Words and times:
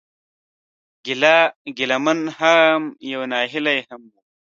ګيله 1.75 1.97
من 2.05 2.19
هم 2.37 2.81
يم 3.09 3.15
او 3.19 3.21
ناهيلی 3.31 3.77
هم، 3.87 4.01
خو 4.13 4.19